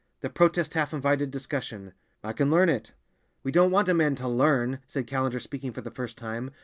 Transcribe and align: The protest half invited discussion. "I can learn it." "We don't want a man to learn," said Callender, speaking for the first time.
The 0.21 0.31
protest 0.31 0.73
half 0.73 0.95
invited 0.95 1.29
discussion. 1.29 1.93
"I 2.23 2.33
can 2.33 2.49
learn 2.49 2.69
it." 2.69 2.93
"We 3.43 3.51
don't 3.51 3.69
want 3.69 3.87
a 3.87 3.93
man 3.93 4.15
to 4.15 4.27
learn," 4.27 4.79
said 4.87 5.05
Callender, 5.05 5.39
speaking 5.39 5.73
for 5.73 5.81
the 5.81 5.91
first 5.91 6.17
time. 6.17 6.49